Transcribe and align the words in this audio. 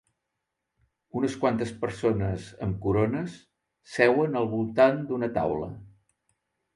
Unes 1.19 1.33
quantes 1.41 1.73
persones 1.83 2.47
amb 2.67 2.79
corones 2.85 3.35
seuen 3.97 4.39
al 4.41 4.49
voltant 4.55 5.05
d'una 5.11 5.31
taula. 5.37 5.69